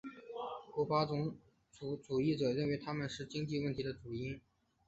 [0.73, 1.37] 古巴种
[1.71, 4.41] 族主义者认为他们是经济问题的主因。